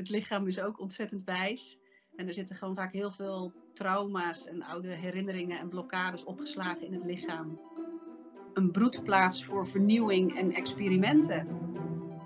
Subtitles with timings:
[0.00, 1.78] het lichaam is ook ontzettend wijs.
[2.16, 6.92] En er zitten gewoon vaak heel veel trauma's en oude herinneringen en blokkades opgeslagen in
[6.92, 7.60] het lichaam.
[8.54, 11.46] Een broedplaats voor vernieuwing en experimenten.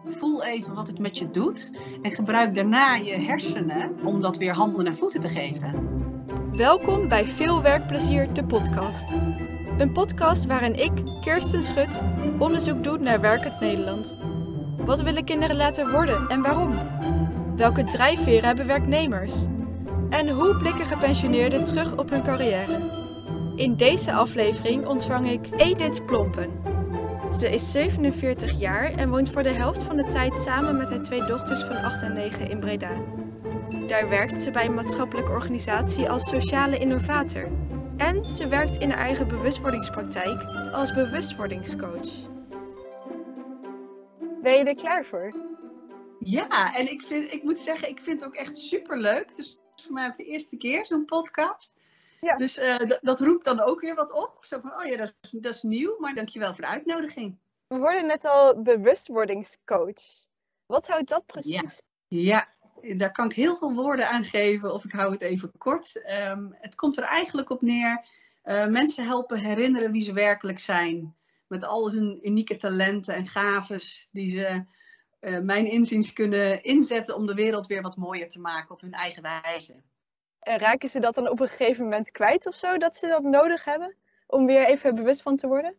[0.04, 4.52] Voel even wat het met je doet en gebruik daarna je hersenen om dat weer
[4.52, 5.92] handen en voeten te geven.
[6.56, 9.10] Welkom bij Veel Werkplezier, de podcast.
[9.78, 12.00] Een podcast waarin ik, Kirsten Schut,
[12.38, 14.16] onderzoek doe naar werkend Nederland.
[14.76, 16.94] Wat willen kinderen laten worden en waarom?
[17.56, 19.34] Welke drijfveren hebben werknemers?
[20.10, 23.02] En hoe blikken gepensioneerden terug op hun carrière?
[23.56, 26.50] In deze aflevering ontvang ik Edith Plompen.
[27.32, 31.02] Ze is 47 jaar en woont voor de helft van de tijd samen met haar
[31.02, 32.90] twee dochters van 8 en 9 in Breda.
[33.86, 37.48] Daar werkt ze bij een maatschappelijke organisatie als sociale innovator.
[37.96, 42.32] En ze werkt in haar eigen bewustwordingspraktijk als bewustwordingscoach.
[44.42, 45.53] Ben je er klaar voor?
[46.24, 49.28] Ja, en ik, vind, ik moet zeggen, ik vind het ook echt super leuk.
[49.28, 51.74] Het is voor mij ook de eerste keer, zo'n podcast.
[52.20, 52.36] Ja.
[52.36, 54.44] Dus uh, dat roept dan ook weer wat op.
[54.44, 57.38] Zo van, oh ja, dat is, dat is nieuw, maar dankjewel voor de uitnodiging.
[57.66, 60.26] We worden net al bewustwordingscoach.
[60.66, 61.82] Wat houdt dat precies?
[62.06, 62.48] Ja.
[62.82, 66.02] ja, daar kan ik heel veel woorden aan geven of ik hou het even kort.
[66.30, 68.06] Um, het komt er eigenlijk op neer,
[68.44, 71.16] uh, mensen helpen herinneren wie ze werkelijk zijn.
[71.46, 74.64] Met al hun unieke talenten en gaves die ze
[75.24, 78.92] uh, mijn inziens kunnen inzetten om de wereld weer wat mooier te maken op hun
[78.92, 79.82] eigen wijze.
[80.40, 83.22] En raken ze dat dan op een gegeven moment kwijt of zo, dat ze dat
[83.22, 83.94] nodig hebben
[84.26, 85.74] om weer even bewust van te worden?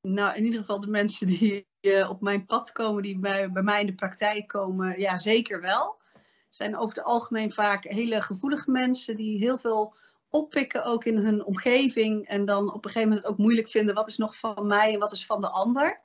[0.00, 3.62] Nou, in ieder geval de mensen die uh, op mijn pad komen, die bij, bij
[3.62, 6.00] mij in de praktijk komen, ja, zeker wel.
[6.48, 9.94] zijn over het algemeen vaak hele gevoelige mensen die heel veel
[10.28, 14.08] oppikken ook in hun omgeving en dan op een gegeven moment ook moeilijk vinden wat
[14.08, 16.01] is nog van mij en wat is van de ander.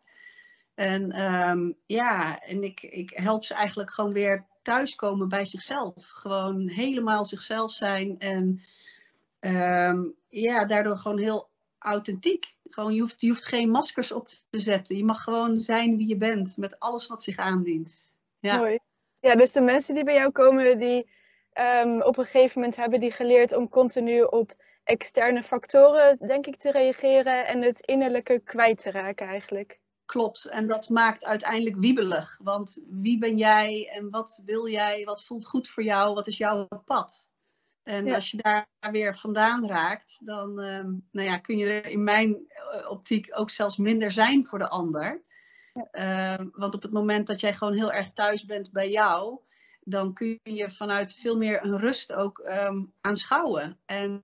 [0.78, 6.08] En um, ja, en ik, ik help ze eigenlijk gewoon weer thuiskomen bij zichzelf.
[6.08, 8.62] Gewoon helemaal zichzelf zijn en
[9.40, 12.56] um, ja, daardoor gewoon heel authentiek.
[12.70, 14.98] Gewoon, je, hoeft, je hoeft geen maskers op te zetten.
[14.98, 18.12] Je mag gewoon zijn wie je bent met alles wat zich aandient.
[18.40, 18.58] Ja.
[18.58, 18.80] Mooi.
[19.20, 21.10] Ja, dus de mensen die bij jou komen, die
[21.84, 26.56] um, op een gegeven moment hebben die geleerd om continu op externe factoren, denk ik,
[26.56, 29.80] te reageren en het innerlijke kwijt te raken eigenlijk.
[30.08, 32.40] Klopt, en dat maakt uiteindelijk wiebelig.
[32.44, 35.04] Want wie ben jij en wat wil jij?
[35.06, 36.14] Wat voelt goed voor jou?
[36.14, 37.30] Wat is jouw pad?
[37.84, 38.16] En ja.
[38.16, 42.46] als je daar weer vandaan raakt, dan um, nou ja, kun je er in mijn
[42.48, 45.24] eh, optiek ook zelfs minder zijn voor de ander.
[45.74, 46.40] Ja.
[46.40, 49.40] Uh, want op het moment dat jij gewoon heel erg thuis bent bij jou,
[49.80, 53.80] dan kun je vanuit veel meer een rust ook um, aanschouwen.
[53.86, 54.24] En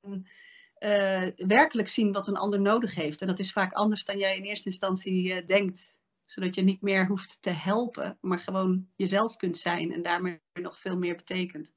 [0.84, 3.22] uh, werkelijk zien wat een ander nodig heeft.
[3.22, 5.94] En dat is vaak anders dan jij in eerste instantie uh, denkt.
[6.26, 10.80] Zodat je niet meer hoeft te helpen, maar gewoon jezelf kunt zijn en daarmee nog
[10.80, 11.72] veel meer betekent.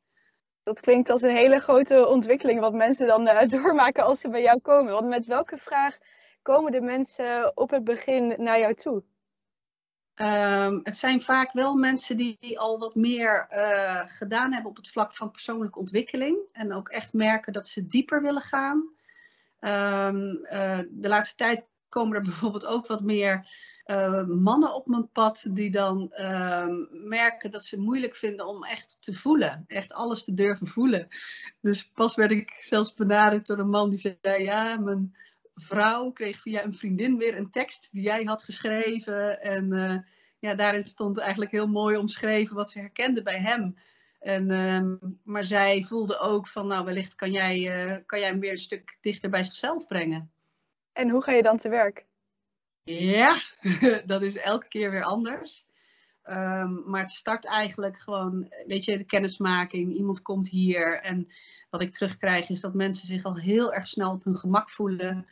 [0.63, 4.43] Dat klinkt als een hele grote ontwikkeling wat mensen dan uh, doormaken als ze bij
[4.43, 4.93] jou komen.
[4.93, 5.99] Want met welke vraag
[6.43, 9.05] komen de mensen op het begin naar jou toe?
[10.21, 14.77] Um, het zijn vaak wel mensen die, die al wat meer uh, gedaan hebben op
[14.77, 16.49] het vlak van persoonlijke ontwikkeling.
[16.53, 18.96] En ook echt merken dat ze dieper willen gaan.
[19.61, 23.49] Um, uh, de laatste tijd komen er bijvoorbeeld ook wat meer
[23.87, 26.13] uh, mannen op mijn pad die dan
[26.91, 29.65] merken dat ze het moeilijk vinden om echt te voelen.
[29.67, 31.09] Echt alles te durven voelen.
[31.61, 35.17] Dus pas werd ik zelfs benaderd door een man die zei, ja, mijn
[35.57, 39.41] vrouw kreeg via een vriendin weer een tekst die jij had geschreven.
[39.41, 39.99] En uh,
[40.39, 43.77] ja, daarin stond eigenlijk heel mooi omschreven wat ze herkende bij hem.
[44.27, 48.41] En, uh, maar zij voelde ook van, nou wellicht kan jij, uh, kan jij hem
[48.41, 50.31] weer een stuk dichter bij zichzelf brengen.
[50.93, 52.07] En hoe ga je dan te werk?
[52.83, 53.41] Ja,
[54.07, 55.67] dat is elke keer weer anders.
[56.25, 59.95] Um, maar het start eigenlijk gewoon, weet je, de kennismaking.
[59.95, 61.29] Iemand komt hier en
[61.71, 65.27] wat ik terugkrijg is dat mensen zich al heel erg snel op hun gemak voelen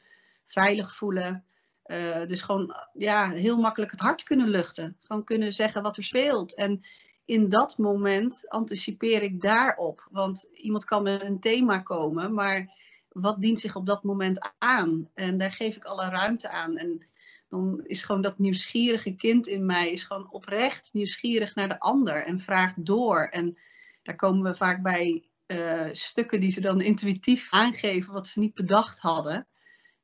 [0.47, 1.44] veilig voelen.
[1.87, 4.97] Uh, dus gewoon ja, heel makkelijk het hart kunnen luchten.
[5.00, 6.54] Gewoon kunnen zeggen wat er speelt.
[6.54, 6.84] En
[7.25, 10.07] in dat moment anticipeer ik daarop.
[10.10, 12.72] Want iemand kan met een thema komen, maar
[13.09, 15.10] wat dient zich op dat moment aan?
[15.15, 16.77] En daar geef ik alle ruimte aan.
[16.77, 17.07] En
[17.48, 22.25] dan is gewoon dat nieuwsgierige kind in mij is gewoon oprecht nieuwsgierig naar de ander
[22.25, 23.25] en vraagt door.
[23.25, 23.59] En
[24.03, 28.54] daar komen we vaak bij uh, stukken die ze dan intuïtief aangeven wat ze niet
[28.54, 29.47] bedacht hadden.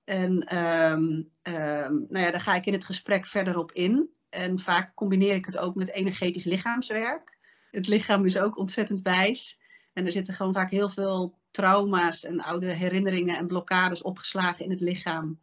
[0.04, 4.10] En um, um, nou ja, daar ga ik in het gesprek verder op in.
[4.30, 7.38] En vaak combineer ik het ook met energetisch lichaamswerk.
[7.70, 9.60] Het lichaam is ook ontzettend wijs.
[9.92, 14.70] En er zitten gewoon vaak heel veel trauma's en oude herinneringen en blokkades opgeslagen in
[14.70, 15.38] het lichaam.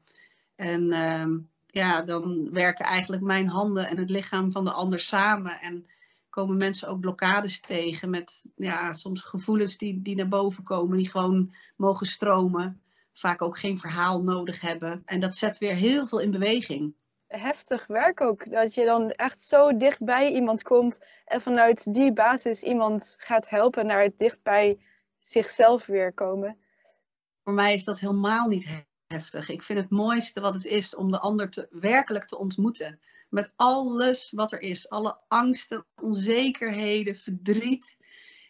[0.56, 5.62] En um, ja, dan werken eigenlijk mijn handen en het lichaam van de ander samen.
[5.62, 5.86] En
[6.30, 11.10] komen mensen ook blokkades tegen met ja, soms gevoelens die, die naar boven komen, die
[11.10, 12.81] gewoon mogen stromen.
[13.13, 15.01] Vaak ook geen verhaal nodig hebben.
[15.06, 16.95] En dat zet weer heel veel in beweging.
[17.27, 18.51] Heftig werk ook.
[18.51, 23.50] Dat je dan echt zo dicht bij iemand komt en vanuit die basis iemand gaat
[23.50, 24.79] helpen naar het dicht bij
[25.19, 26.57] zichzelf weer komen.
[27.44, 29.50] Voor mij is dat helemaal niet heftig.
[29.50, 33.00] Ik vind het mooiste wat het is om de ander te, werkelijk te ontmoeten.
[33.29, 34.89] Met alles wat er is.
[34.89, 37.97] Alle angsten, onzekerheden, verdriet.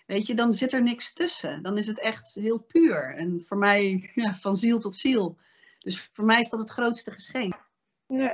[0.06, 1.64] Weet je, dan zit er niks tussen.
[1.64, 3.16] Dan is het echt heel puur.
[3.16, 5.38] En voor mij ja, van ziel tot ziel.
[5.80, 7.67] Dus voor mij is dat het grootste geschenk.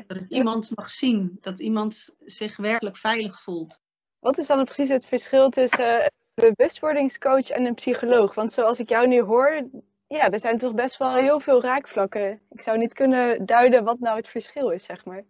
[0.08, 1.38] Dat iemand mag zien.
[1.42, 3.82] Dat iemand zich werkelijk veilig voelt.
[4.20, 8.36] Wat is dan precies het verschil tussen een bewustwordingscoach en een psycholoog?
[8.36, 9.70] Want zoals ik jou nu hoor,
[10.08, 12.42] ja, er zijn toch best wel heel veel raakvlakken.
[12.50, 15.24] Ik zou niet kunnen duiden wat nou het verschil is, zeg maar.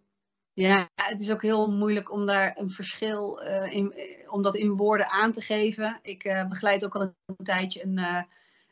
[0.52, 3.94] Ja, het is ook heel moeilijk om daar een verschil uh, in,
[4.30, 5.98] om dat in woorden aan te geven.
[6.02, 8.22] Ik uh, begeleid ook al een tijdje een, uh,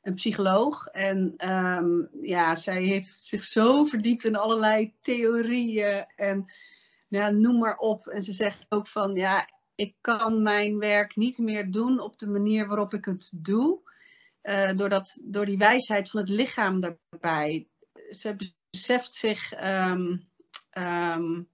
[0.03, 0.87] een psycholoog.
[0.87, 6.53] En um, ja, zij heeft zich zo verdiept in allerlei theorieën en
[7.09, 8.07] ja, noem maar op.
[8.07, 12.29] En ze zegt ook van ja, ik kan mijn werk niet meer doen op de
[12.29, 13.81] manier waarop ik het doe.
[14.43, 17.69] Uh, door, dat, door die wijsheid van het lichaam daarbij.
[18.11, 18.37] Ze
[18.71, 20.29] beseft zich um,
[20.79, 21.49] um,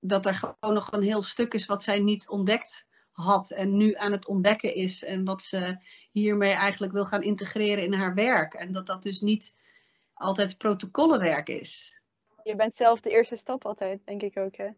[0.00, 3.94] dat er gewoon nog een heel stuk is wat zij niet ontdekt had en nu
[3.94, 5.04] aan het ontdekken is.
[5.04, 5.78] En wat ze
[6.10, 8.54] hiermee eigenlijk wil gaan integreren in haar werk.
[8.54, 9.54] En dat dat dus niet
[10.14, 12.00] altijd protocollenwerk is.
[12.42, 14.68] Je bent zelf de eerste stap altijd, denk ik ook, hè?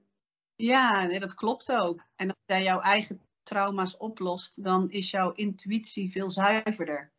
[0.57, 2.05] Ja, nee, dat klopt ook.
[2.17, 7.13] En als jij jouw eigen trauma's oplost, dan is jouw intuïtie veel zuiverder.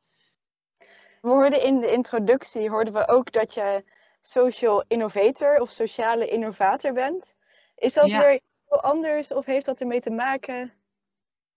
[1.22, 3.84] We hoorden in de introductie hoorden we ook dat je
[4.22, 7.36] social innovator of sociale innovator bent.
[7.76, 10.74] Is dat weer heel anders of heeft dat ermee te maken?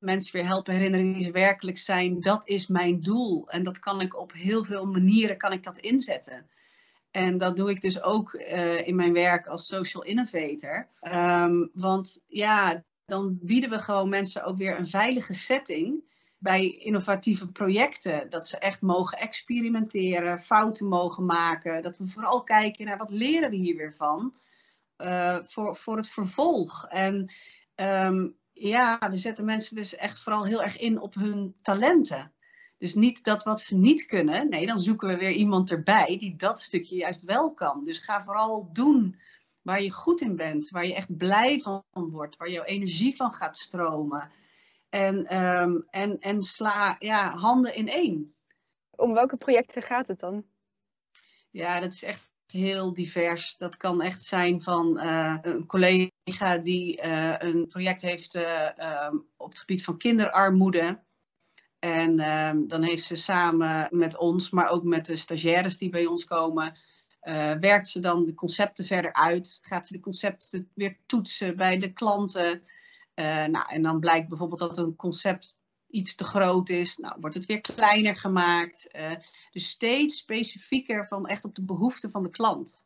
[0.03, 3.49] Mensen weer helpen herinneren wie ze werkelijk zijn, dat is mijn doel.
[3.49, 6.51] En dat kan ik op heel veel manieren kan ik dat inzetten.
[7.11, 10.89] En dat doe ik dus ook uh, in mijn werk als social innovator.
[11.01, 16.05] Um, want ja, dan bieden we gewoon mensen ook weer een veilige setting
[16.39, 18.31] bij innovatieve projecten.
[18.31, 21.83] Dat ze echt mogen experimenteren, fouten mogen maken.
[21.83, 24.35] Dat we vooral kijken naar wat leren we hier weer van
[24.99, 26.87] uh, voor, voor het vervolg.
[26.89, 27.33] En
[27.77, 32.33] um, ja, we zetten mensen dus echt vooral heel erg in op hun talenten.
[32.79, 34.49] Dus niet dat wat ze niet kunnen.
[34.49, 37.85] Nee, dan zoeken we weer iemand erbij die dat stukje juist wel kan.
[37.85, 39.21] Dus ga vooral doen
[39.63, 43.33] waar je goed in bent, waar je echt blij van wordt, waar jouw energie van
[43.33, 44.31] gaat stromen.
[44.89, 48.35] En, um, en, en sla ja, handen in één.
[48.91, 50.45] Om welke projecten gaat het dan?
[51.51, 53.57] Ja, dat is echt heel divers.
[53.57, 58.69] Dat kan echt zijn van uh, een collega die uh, een project heeft uh,
[59.09, 61.03] um, op het gebied van kinderarmoede.
[61.79, 66.07] En um, dan heeft ze samen met ons, maar ook met de stagiaires die bij
[66.07, 66.79] ons komen,
[67.61, 69.59] werkt ze dan de concepten verder uit.
[69.63, 72.63] Gaat ze de concepten weer toetsen bij de klanten.
[73.15, 75.62] nou, en dan blijkt bijvoorbeeld dat een concept
[75.93, 78.89] iets te groot is, nou, wordt het weer kleiner gemaakt.
[78.97, 79.13] Uh,
[79.51, 82.85] dus steeds specifieker van echt op de behoeften van de klant.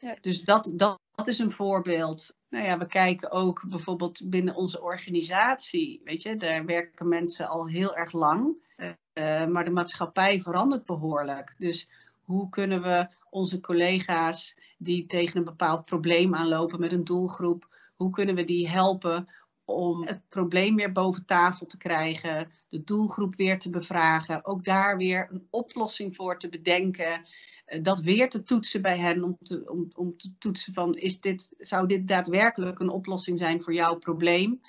[0.00, 0.16] Ja.
[0.20, 2.36] Dus dat, dat, dat, is een voorbeeld.
[2.48, 6.00] Nou ja, we kijken ook bijvoorbeeld binnen onze organisatie.
[6.04, 8.64] Weet je, daar werken mensen al heel erg lang.
[8.78, 11.54] Uh, maar de maatschappij verandert behoorlijk.
[11.58, 11.88] Dus
[12.24, 18.10] hoe kunnen we onze collega's die tegen een bepaald probleem aanlopen met een doelgroep, hoe
[18.10, 19.28] kunnen we die helpen
[19.66, 24.96] om het probleem weer boven tafel te krijgen, de doelgroep weer te bevragen, ook daar
[24.96, 27.26] weer een oplossing voor te bedenken,
[27.64, 31.20] eh, dat weer te toetsen bij hen om te, om, om te toetsen van is
[31.20, 34.60] dit, zou dit daadwerkelijk een oplossing zijn voor jouw probleem?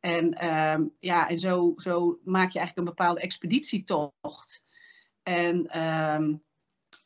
[0.00, 4.64] En, um, ja, en zo, zo maak je eigenlijk een bepaalde expeditietocht.
[5.22, 6.42] En um,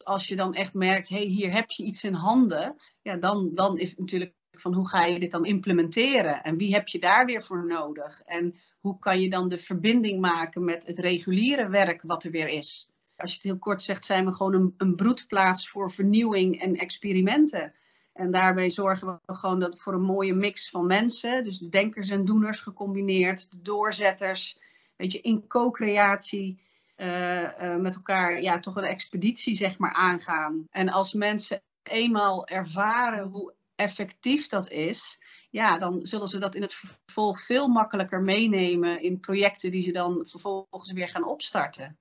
[0.05, 3.51] als je dan echt merkt, hé, hey, hier heb je iets in handen, ja, dan,
[3.55, 6.99] dan is het natuurlijk van hoe ga je dit dan implementeren en wie heb je
[6.99, 11.69] daar weer voor nodig en hoe kan je dan de verbinding maken met het reguliere
[11.69, 12.89] werk wat er weer is.
[13.17, 16.77] Als je het heel kort zegt, zijn we gewoon een, een broedplaats voor vernieuwing en
[16.77, 17.73] experimenten.
[18.13, 22.09] En daarbij zorgen we gewoon dat voor een mooie mix van mensen, dus de denkers
[22.09, 24.59] en doeners gecombineerd, de doorzetters,
[24.97, 26.63] weet je, in co-creatie.
[26.97, 30.67] Uh, uh, met elkaar ja, toch een expeditie zeg maar aangaan.
[30.71, 35.19] En als mensen eenmaal ervaren hoe effectief dat is,
[35.51, 39.93] ja, dan zullen ze dat in het vervolg veel makkelijker meenemen in projecten die ze
[39.93, 41.99] dan vervolgens weer gaan opstarten.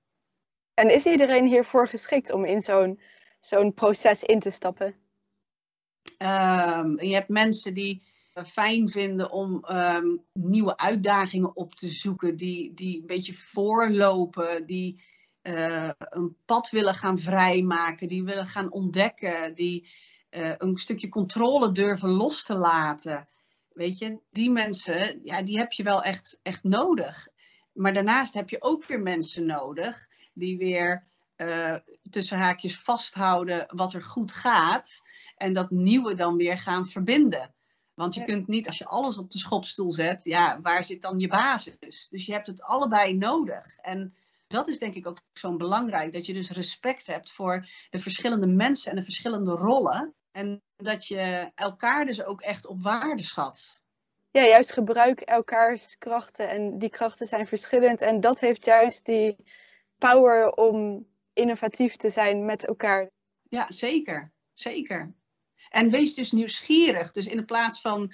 [0.74, 3.00] En is iedereen hiervoor geschikt om in zo'n
[3.40, 4.94] zo'n proces in te stappen?
[6.18, 8.02] Um, je hebt mensen die,
[8.44, 15.02] fijn vinden om ehm, nieuwe uitdagingen op te zoeken, die, die een beetje voorlopen, die
[15.42, 19.88] uh, een pad willen gaan vrijmaken, die willen gaan ontdekken, die
[20.36, 23.24] uh, een stukje controle durven los te laten.
[23.72, 27.28] Weet je, die mensen, ja, die heb je wel echt, echt nodig.
[27.72, 31.76] Maar daarnaast heb je ook weer mensen nodig die weer uh,
[32.10, 35.00] tussen haakjes vasthouden wat er goed gaat
[35.36, 37.54] en dat nieuwe dan weer gaan verbinden.
[37.94, 38.26] Want je ja.
[38.26, 42.08] kunt niet, als je alles op de schopstoel zet, ja, waar zit dan je basis?
[42.10, 43.76] Dus je hebt het allebei nodig.
[43.76, 44.14] En
[44.46, 48.46] dat is denk ik ook zo belangrijk, dat je dus respect hebt voor de verschillende
[48.46, 50.14] mensen en de verschillende rollen.
[50.34, 53.80] En dat je elkaar dus ook echt op waarde schat.
[54.30, 58.02] Ja, juist gebruik elkaars krachten en die krachten zijn verschillend.
[58.02, 59.36] En dat heeft juist die
[59.98, 63.10] power om innovatief te zijn met elkaar.
[63.48, 64.32] Ja, zeker.
[64.54, 65.14] Zeker.
[65.68, 67.12] En wees dus nieuwsgierig.
[67.12, 68.12] Dus in plaats van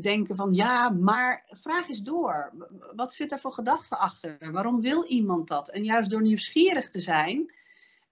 [0.00, 2.52] denken van ja, maar vraag eens door.
[2.94, 4.52] Wat zit er voor gedachten achter?
[4.52, 5.68] Waarom wil iemand dat?
[5.68, 7.54] En juist door nieuwsgierig te zijn,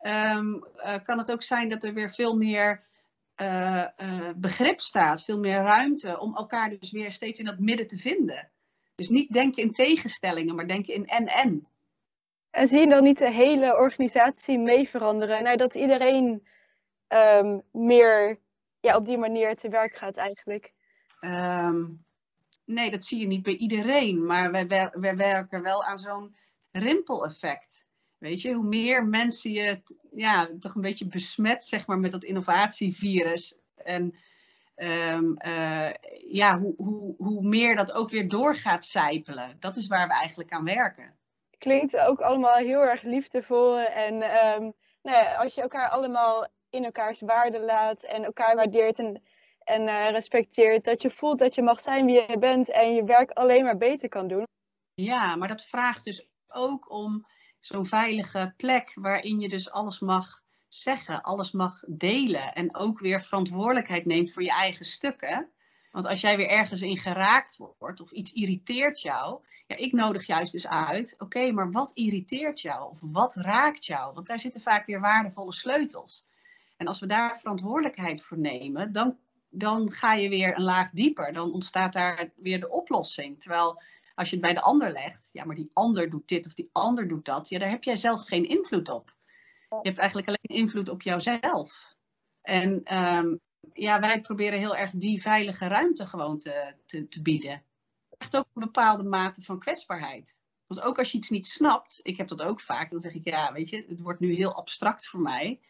[0.01, 2.86] um, uh, kan het ook zijn dat er weer veel meer
[3.41, 7.87] uh, uh, begrip staat, veel meer ruimte om elkaar dus weer steeds in dat midden
[7.87, 8.51] te vinden.
[8.95, 11.69] Dus niet denken in tegenstellingen, maar denken in en-en.
[12.51, 15.43] En zie je dan niet de hele organisatie mee veranderen?
[15.43, 16.47] Nou, dat iedereen
[17.09, 18.41] um, meer
[18.81, 20.73] ja, op die manier te werk gaat eigenlijk?
[21.21, 22.05] Um,
[22.65, 24.27] nee, dat zie je niet bij iedereen.
[24.27, 26.37] Maar wij, wij werken wel aan zo'n
[26.71, 27.87] rimpeleffect.
[28.27, 32.25] Weet je, hoe meer mensen je ja, toch een beetje besmet zeg maar, met dat
[32.25, 33.59] innovatievirus.
[33.77, 34.03] En
[34.77, 35.91] um, uh,
[36.29, 39.57] ja, hoe, hoe, hoe meer dat ook weer door gaat zijpelen.
[39.59, 41.17] Dat is waar we eigenlijk aan werken.
[41.59, 43.79] Klinkt ook allemaal heel erg liefdevol.
[43.79, 48.99] En um, nou ja, als je elkaar allemaal in elkaars waarde laat en elkaar waardeert
[48.99, 49.23] en,
[49.59, 50.85] en uh, respecteert.
[50.85, 53.77] Dat je voelt dat je mag zijn wie je bent en je werk alleen maar
[53.77, 54.45] beter kan doen.
[54.95, 57.27] Ja, maar dat vraagt dus ook om
[57.67, 63.23] zo'n veilige plek waarin je dus alles mag zeggen, alles mag delen en ook weer
[63.23, 65.51] verantwoordelijkheid neemt voor je eigen stukken.
[65.91, 70.27] Want als jij weer ergens in geraakt wordt of iets irriteert jou, ja, ik nodig
[70.27, 74.15] juist dus uit, oké, maar wat irriteert jou of wat raakt jou?
[74.15, 76.25] Want daar zitten vaak weer waardevolle sleutels.
[76.77, 79.19] En als we daar verantwoordelijkheid voor nemen, dan,
[79.49, 81.33] dan ga je weer een laag dieper.
[81.33, 83.41] Dan ontstaat daar weer de oplossing.
[83.41, 83.83] Terwijl
[84.17, 86.69] als je het bij de ander legt, ja, maar die ander doet dit of die
[86.73, 89.15] ander doet dat, ja, daar heb jij zelf geen invloed op.
[89.69, 91.97] Je hebt eigenlijk alleen invloed op jouzelf.
[92.43, 93.41] En um,
[93.73, 97.63] ja, wij proberen heel erg die veilige ruimte gewoon te, te, bieden.
[98.19, 100.39] Echt ook een bepaalde mate van kwetsbaarheid.
[100.67, 103.25] Want ook als je iets niet snapt, ik heb dat ook vaak, dan zeg ik
[103.25, 105.61] ja, weet je, het wordt nu heel abstract voor mij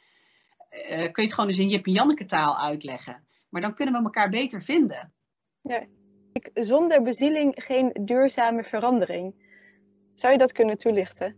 [0.70, 3.26] uh, kun je het gewoon eens in Jip Janneke taal uitleggen.
[3.48, 5.12] Maar dan kunnen we elkaar beter vinden.
[5.60, 5.86] Ja.
[6.54, 9.34] Zonder bezieling geen duurzame verandering.
[10.14, 11.36] Zou je dat kunnen toelichten?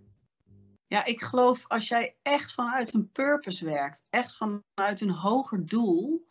[0.86, 6.26] Ja, ik geloof als jij echt vanuit een purpose werkt, echt vanuit een hoger doel,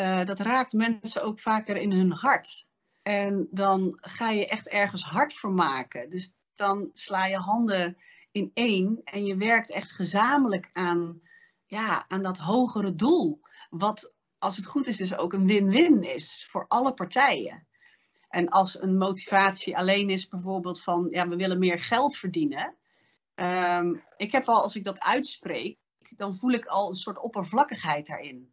[0.00, 2.66] uh, dat raakt mensen ook vaker in hun hart.
[3.02, 6.10] En dan ga je echt ergens hard voor maken.
[6.10, 7.96] Dus dan sla je handen
[8.32, 11.20] in één en je werkt echt gezamenlijk aan
[11.66, 13.40] ja, aan dat hogere doel.
[13.70, 17.67] Wat, als het goed is, dus ook een win-win is voor alle partijen.
[18.28, 22.74] En als een motivatie alleen is bijvoorbeeld van, ja, we willen meer geld verdienen.
[23.34, 25.76] Um, ik heb al, als ik dat uitspreek,
[26.16, 28.52] dan voel ik al een soort oppervlakkigheid daarin.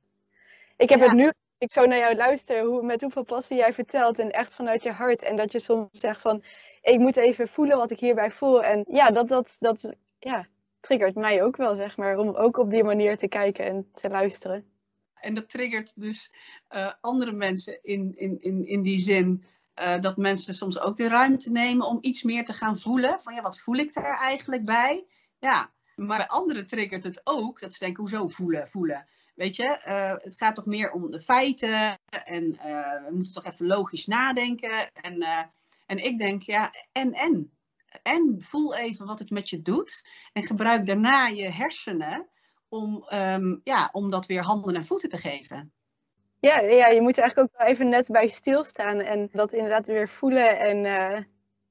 [0.77, 1.05] Ik heb ja.
[1.05, 4.31] het nu, als ik zo naar jou luister, hoe, met hoeveel passie jij vertelt en
[4.31, 5.23] echt vanuit je hart.
[5.23, 6.43] En dat je soms zegt van,
[6.81, 8.63] ik moet even voelen wat ik hierbij voel.
[8.63, 10.47] En ja, dat, dat, dat, ja,
[10.79, 14.09] triggert mij ook wel, zeg maar, om ook op die manier te kijken en te
[14.09, 14.65] luisteren.
[15.13, 16.31] En dat triggert dus
[16.75, 19.43] uh, andere mensen in, in, in, in die zin
[19.79, 23.19] uh, dat mensen soms ook de ruimte nemen om iets meer te gaan voelen.
[23.19, 25.05] Van ja, wat voel ik daar eigenlijk bij?
[25.39, 29.07] Ja, maar bij anderen triggert het ook dat ze denken, hoezo voelen, voelen?
[29.35, 32.51] Weet je, uh, het gaat toch meer om de feiten en
[33.05, 34.91] we moeten toch even logisch nadenken.
[34.93, 35.21] En,
[35.85, 37.55] en ik denk, ja, en en
[38.03, 40.05] en voel even wat het met je doet.
[40.33, 42.29] En gebruik daarna je hersenen
[42.69, 45.73] om, um, ja, om dat weer handen en voeten te geven.
[46.45, 49.87] Ja, ja, je moet er eigenlijk ook wel even net bij stilstaan en dat inderdaad
[49.87, 51.23] weer voelen en uh,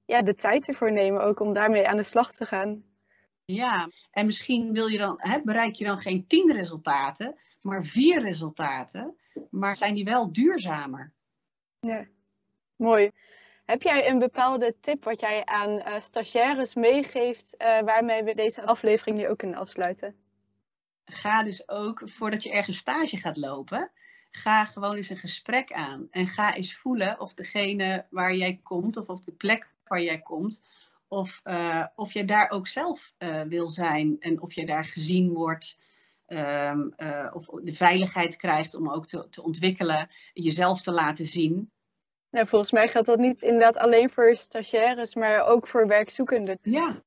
[0.05, 2.85] ja, de tijd ervoor nemen ook om daarmee aan de slag te gaan.
[3.45, 8.23] Ja, en misschien wil je dan, hè, bereik je dan geen tien resultaten, maar vier
[8.23, 9.17] resultaten,
[9.51, 11.13] maar zijn die wel duurzamer?
[11.81, 12.07] Ja,
[12.77, 13.11] mooi.
[13.65, 18.63] Heb jij een bepaalde tip wat jij aan uh, stagiaires meegeeft, uh, waarmee we deze
[18.63, 20.17] aflevering nu ook kunnen afsluiten?
[21.05, 23.91] Ga dus ook, voordat je ergens stage gaat lopen,
[24.37, 26.09] ga gewoon eens een gesprek aan.
[26.11, 30.19] En ga eens voelen of degene waar jij komt, of of de plek waar jij
[30.19, 30.63] komt,
[31.09, 35.33] of, uh, of je daar ook zelf uh, wil zijn en of je daar gezien
[35.33, 35.79] wordt.
[36.27, 41.71] Um, uh, of de veiligheid krijgt om ook te, te ontwikkelen, jezelf te laten zien.
[42.31, 46.59] Nou, volgens mij geldt dat niet inderdaad alleen voor stagiaires, maar ook voor werkzoekenden.
[46.63, 47.03] Ja,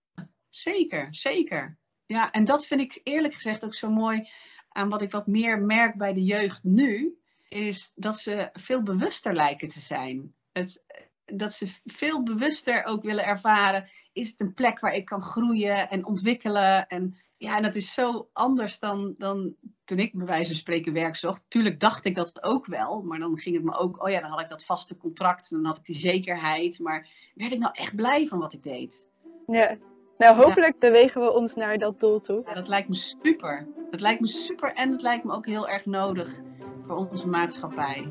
[0.50, 1.77] zeker, zeker.
[2.05, 4.29] Ja, en dat vind ik eerlijk gezegd ook zo mooi
[4.77, 7.17] aan wat ik wat meer merk bij de jeugd nu,
[7.50, 10.34] is dat ze veel bewuster lijken te zijn.
[10.51, 10.84] Het,
[11.25, 15.89] dat ze veel bewuster ook willen ervaren, is het een plek waar ik kan groeien
[15.89, 16.88] en ontwikkelen.
[16.88, 20.93] En ja, en dat is zo anders dan, dan toen ik bij wijze van spreken
[20.93, 21.43] werk zocht.
[21.48, 24.29] Tuurlijk dacht ik dat ook wel, maar dan ging het me ook, oh ja, dan
[24.29, 26.79] had ik dat vaste contract, dan had ik die zekerheid.
[26.79, 29.07] Maar werd ik nou echt blij van wat ik deed?
[29.48, 29.77] Ja,
[30.17, 30.89] nou hopelijk ja.
[30.89, 32.43] bewegen we ons naar dat doel toe.
[32.45, 33.67] Ja, dat lijkt me super.
[33.91, 36.39] Dat lijkt me super en het lijkt me ook heel erg nodig
[36.81, 38.07] voor onze maatschappij.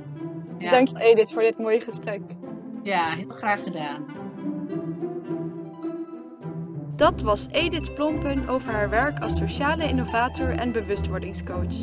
[0.58, 0.70] Ja.
[0.70, 2.20] Dank je Edith voor dit mooie gesprek.
[2.82, 4.06] Ja, heel graag gedaan.
[6.96, 11.74] Dat was Edith Plompen over haar werk als sociale innovator en bewustwordingscoach.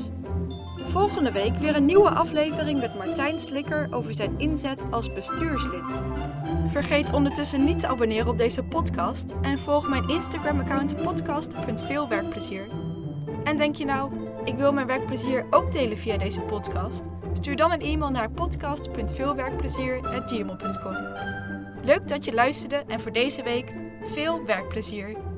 [0.84, 6.04] Volgende week weer een nieuwe aflevering met Martijn Slikker over zijn inzet als bestuurslid.
[6.68, 12.68] Vergeet ondertussen niet te abonneren op deze podcast en volg mijn Instagram-account podcast.veelwerkplezier.
[13.44, 14.12] En denk je nou,
[14.44, 17.04] ik wil mijn werkplezier ook delen via deze podcast?
[17.34, 20.96] Stuur dan een e-mail naar podcast.veelwerkplezier.gmail.com
[21.84, 23.74] Leuk dat je luisterde en voor deze week
[24.04, 25.33] veel werkplezier!